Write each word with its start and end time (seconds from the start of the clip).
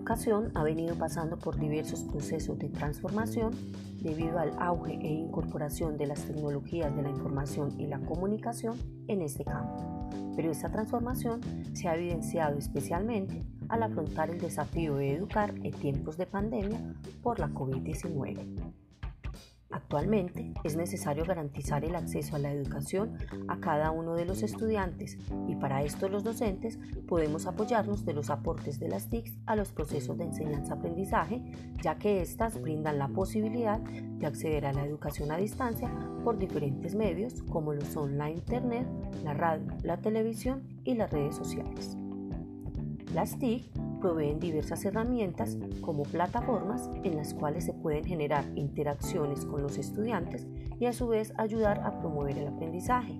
educación 0.00 0.50
ha 0.54 0.62
venido 0.64 0.94
pasando 0.96 1.38
por 1.38 1.58
diversos 1.58 2.04
procesos 2.04 2.58
de 2.58 2.70
transformación 2.70 3.50
debido 4.00 4.38
al 4.38 4.50
auge 4.58 4.94
e 4.94 5.12
incorporación 5.12 5.98
de 5.98 6.06
las 6.06 6.24
tecnologías 6.24 6.96
de 6.96 7.02
la 7.02 7.10
información 7.10 7.78
y 7.78 7.86
la 7.86 8.00
comunicación 8.00 8.78
en 9.08 9.20
este 9.20 9.44
campo. 9.44 10.08
Pero 10.34 10.50
esta 10.50 10.70
transformación 10.70 11.42
se 11.74 11.86
ha 11.86 11.96
evidenciado 11.96 12.56
especialmente 12.56 13.44
al 13.68 13.82
afrontar 13.82 14.30
el 14.30 14.40
desafío 14.40 14.96
de 14.96 15.16
educar 15.16 15.54
en 15.62 15.72
tiempos 15.72 16.16
de 16.16 16.24
pandemia 16.24 16.80
por 17.22 17.38
la 17.38 17.48
COVID-19. 17.48 18.80
Actualmente 19.70 20.52
es 20.64 20.76
necesario 20.76 21.24
garantizar 21.24 21.84
el 21.84 21.94
acceso 21.94 22.34
a 22.34 22.40
la 22.40 22.52
educación 22.52 23.18
a 23.46 23.60
cada 23.60 23.92
uno 23.92 24.14
de 24.14 24.24
los 24.24 24.42
estudiantes 24.42 25.16
y 25.46 25.54
para 25.54 25.84
esto 25.84 26.08
los 26.08 26.24
docentes 26.24 26.78
podemos 27.06 27.46
apoyarnos 27.46 28.04
de 28.04 28.12
los 28.12 28.30
aportes 28.30 28.80
de 28.80 28.88
las 28.88 29.08
TICs 29.08 29.38
a 29.46 29.54
los 29.54 29.70
procesos 29.70 30.18
de 30.18 30.24
enseñanza-aprendizaje, 30.24 31.42
ya 31.82 31.98
que 31.98 32.20
éstas 32.20 32.60
brindan 32.60 32.98
la 32.98 33.08
posibilidad 33.08 33.78
de 33.80 34.26
acceder 34.26 34.66
a 34.66 34.72
la 34.72 34.84
educación 34.84 35.30
a 35.30 35.36
distancia 35.36 35.88
por 36.24 36.36
diferentes 36.36 36.96
medios 36.96 37.42
como 37.44 37.72
lo 37.72 37.84
son 37.84 38.18
la 38.18 38.28
Internet, 38.28 38.88
la 39.22 39.34
radio, 39.34 39.72
la 39.82 39.98
televisión 39.98 40.62
y 40.84 40.94
las 40.94 41.12
redes 41.12 41.36
sociales. 41.36 41.96
Las 43.14 43.38
TIC 43.38 43.70
proveen 44.00 44.40
diversas 44.40 44.84
herramientas 44.84 45.58
como 45.80 46.02
plataformas 46.02 46.90
en 47.04 47.16
las 47.16 47.34
cuales 47.34 47.64
se 47.64 47.72
pueden 47.72 48.04
generar 48.04 48.44
interacciones 48.56 49.44
con 49.44 49.62
los 49.62 49.78
estudiantes 49.78 50.46
y 50.78 50.86
a 50.86 50.92
su 50.92 51.06
vez 51.08 51.32
ayudar 51.36 51.80
a 51.80 52.00
promover 52.00 52.38
el 52.38 52.48
aprendizaje. 52.48 53.18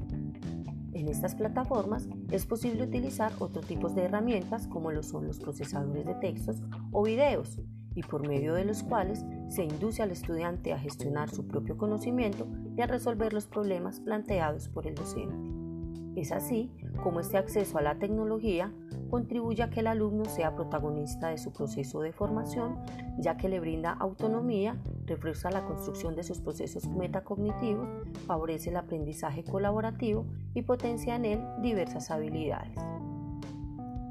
En 0.93 1.09
estas 1.09 1.35
plataformas 1.35 2.09
es 2.30 2.47
posible 2.47 2.83
utilizar 2.83 3.33
otros 3.38 3.66
tipos 3.66 3.95
de 3.95 4.05
herramientas 4.05 4.66
como 4.66 4.90
lo 4.90 5.02
son 5.02 5.27
los 5.27 5.38
procesadores 5.38 6.05
de 6.05 6.15
textos 6.15 6.63
o 6.90 7.02
videos 7.05 7.60
y 7.95 8.02
por 8.02 8.27
medio 8.27 8.55
de 8.55 8.65
los 8.65 8.83
cuales 8.83 9.24
se 9.49 9.65
induce 9.65 10.02
al 10.02 10.10
estudiante 10.10 10.73
a 10.73 10.79
gestionar 10.79 11.30
su 11.30 11.46
propio 11.46 11.77
conocimiento 11.77 12.46
y 12.77 12.80
a 12.80 12.87
resolver 12.87 13.33
los 13.33 13.46
problemas 13.46 14.01
planteados 14.01 14.68
por 14.68 14.87
el 14.87 14.95
docente. 14.95 15.70
Es 16.16 16.33
así 16.33 16.71
como 17.03 17.21
este 17.21 17.39
acceso 17.39 17.79
a 17.79 17.83
la 17.83 17.99
tecnología 17.99 18.73
contribuye 19.11 19.63
a 19.63 19.71
que 19.71 19.80
el 19.80 19.87
alumno 19.89 20.25
sea 20.25 20.55
protagonista 20.55 21.29
de 21.29 21.39
su 21.39 21.52
proceso 21.52 22.01
de 22.01 22.13
formación, 22.13 22.77
ya 23.19 23.37
que 23.37 23.49
le 23.49 23.61
brinda 23.61 23.93
autonomía, 23.93 24.77
refuerza 25.07 25.51
la 25.51 25.65
construcción 25.65 26.15
de 26.15 26.23
sus 26.23 26.41
procesos 26.41 26.87
metacognitivos, 26.89 27.89
favorece 28.27 28.71
el 28.71 28.77
aprendizaje 28.77 29.45
colaborativo 29.45 30.27
y 30.55 30.63
potencia 30.63 31.17
en 31.17 31.25
él 31.25 31.41
diversas 31.61 32.11
habilidades. 32.11 32.90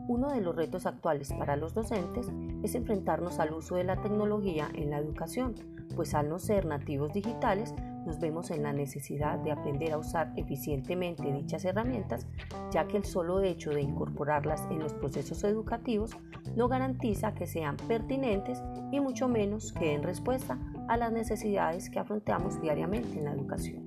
Uno 0.10 0.32
de 0.32 0.42
los 0.42 0.56
retos 0.56 0.88
actuales 0.88 1.32
para 1.34 1.56
los 1.56 1.76
docentes 1.76 2.32
es 2.64 2.74
enfrentarnos 2.74 3.38
al 3.38 3.54
uso 3.54 3.76
de 3.76 3.84
la 3.84 4.02
tecnología 4.02 4.68
en 4.74 4.90
la 4.90 4.98
educación, 4.98 5.54
pues 5.96 6.16
al 6.16 6.30
no 6.30 6.40
ser 6.40 6.66
nativos 6.66 7.14
digitales, 7.14 7.76
nos 8.08 8.20
vemos 8.20 8.50
en 8.50 8.64
la 8.64 8.74
necesidad 8.74 9.38
de 9.38 9.52
aprender 9.52 9.94
a 9.94 10.00
usar 10.00 10.34
eficientemente 10.36 11.32
dichas 11.32 11.64
herramientas, 11.64 12.26
ya 12.72 12.88
que 12.88 12.98
el 12.98 13.06
solo 13.06 13.40
hecho 13.42 13.70
de 13.70 13.84
incorporarlas 13.84 14.66
en 14.72 14.80
los 14.80 14.96
procesos 14.96 15.44
educativos 15.44 16.18
no 16.56 16.68
garantiza 16.68 17.36
que 17.36 17.46
sean 17.46 17.78
pertinentes 17.78 18.64
y 18.92 19.00
mucho 19.00 19.28
menos 19.28 19.74
que 19.74 19.90
den 19.92 20.02
respuesta 20.02 20.58
a 20.88 20.98
las 20.98 21.12
necesidades 21.12 21.92
que 21.92 22.00
afrontamos 22.00 22.60
diariamente 22.60 23.20
en 23.20 23.26
la 23.26 23.34
educación. 23.34 23.84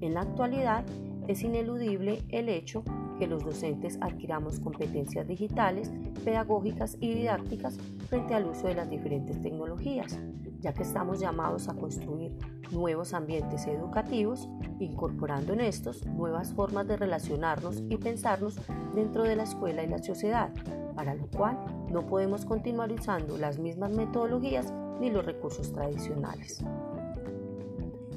En 0.00 0.14
la 0.14 0.22
actualidad, 0.22 0.84
es 1.28 1.44
ineludible 1.44 2.24
el 2.30 2.48
hecho 2.48 2.82
que 3.20 3.26
los 3.26 3.44
docentes 3.44 3.98
adquiramos 4.00 4.60
competencias 4.60 5.28
digitales, 5.28 5.92
pedagógicas 6.24 6.96
y 7.00 7.12
didácticas 7.12 7.76
frente 8.08 8.34
al 8.34 8.46
uso 8.46 8.66
de 8.66 8.74
las 8.74 8.88
diferentes 8.88 9.40
tecnologías, 9.42 10.18
ya 10.60 10.72
que 10.72 10.82
estamos 10.82 11.20
llamados 11.20 11.68
a 11.68 11.74
construir 11.74 12.32
nuevos 12.70 13.12
ambientes 13.12 13.66
educativos, 13.66 14.48
incorporando 14.78 15.52
en 15.52 15.60
estos 15.60 16.06
nuevas 16.06 16.54
formas 16.54 16.88
de 16.88 16.96
relacionarnos 16.96 17.82
y 17.90 17.98
pensarnos 17.98 18.58
dentro 18.94 19.24
de 19.24 19.36
la 19.36 19.42
escuela 19.42 19.82
y 19.82 19.88
la 19.88 20.02
sociedad, 20.02 20.50
para 20.94 21.14
lo 21.14 21.26
cual 21.26 21.58
no 21.90 22.06
podemos 22.06 22.46
continuar 22.46 22.90
usando 22.90 23.36
las 23.36 23.58
mismas 23.58 23.90
metodologías 23.90 24.72
ni 24.98 25.10
los 25.10 25.26
recursos 25.26 25.70
tradicionales. 25.72 26.64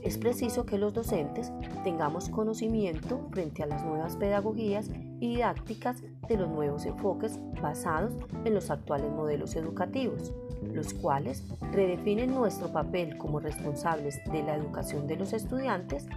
Es 0.03 0.17
preciso 0.17 0.65
que 0.65 0.77
los 0.77 0.93
docentes 0.93 1.53
tengamos 1.85 2.27
conocimiento 2.27 3.25
frente 3.31 3.63
a 3.63 3.67
las 3.67 3.85
nuevas 3.85 4.17
pedagogías 4.17 4.89
didácticas 5.27 6.03
de 6.27 6.37
los 6.37 6.49
nuevos 6.49 6.85
enfoques 6.85 7.39
basados 7.61 8.13
en 8.43 8.53
los 8.53 8.69
actuales 8.69 9.09
modelos 9.09 9.55
educativos, 9.55 10.33
los 10.73 10.93
cuales 10.93 11.45
redefinen 11.71 12.33
nuestro 12.33 12.71
papel 12.71 13.17
como 13.17 13.39
responsables 13.39 14.19
de 14.31 14.43
la 14.43 14.55
educación 14.55 15.07
de 15.07 15.15
los 15.15 15.31
estudiantes, 15.31 16.07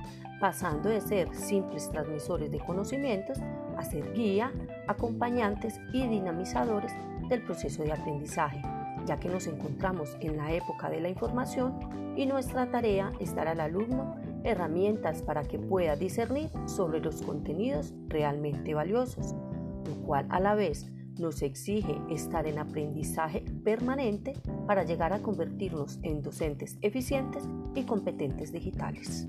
pasando 0.40 0.88
de 0.88 1.00
ser 1.00 1.32
simples 1.34 1.88
transmisores 1.90 2.50
de 2.50 2.58
conocimientos 2.58 3.38
a 3.76 3.84
ser 3.84 4.12
guía, 4.12 4.52
acompañantes 4.88 5.80
y 5.92 6.06
dinamizadores 6.06 6.92
del 7.28 7.42
proceso 7.42 7.84
de 7.84 7.92
aprendizaje 7.92 8.60
ya 9.06 9.20
que 9.20 9.28
nos 9.28 9.46
encontramos 9.46 10.16
en 10.20 10.36
la 10.36 10.52
época 10.52 10.90
de 10.90 11.00
la 11.00 11.08
información 11.08 11.78
y 12.16 12.26
nuestra 12.26 12.66
tarea 12.70 13.12
es 13.20 13.34
dar 13.34 13.46
al 13.46 13.60
alumno 13.60 14.16
herramientas 14.44 15.22
para 15.22 15.42
que 15.42 15.58
pueda 15.58 15.96
discernir 15.96 16.50
sobre 16.66 17.00
los 17.00 17.22
contenidos 17.22 17.94
realmente 18.08 18.74
valiosos, 18.74 19.34
lo 19.86 19.94
cual 20.06 20.26
a 20.30 20.40
la 20.40 20.54
vez 20.54 20.86
nos 21.18 21.42
exige 21.42 21.96
estar 22.10 22.46
en 22.46 22.58
aprendizaje 22.58 23.42
permanente 23.64 24.34
para 24.66 24.84
llegar 24.84 25.12
a 25.12 25.20
convertirnos 25.20 25.98
en 26.02 26.22
docentes 26.22 26.76
eficientes 26.82 27.44
y 27.74 27.84
competentes 27.84 28.52
digitales. 28.52 29.26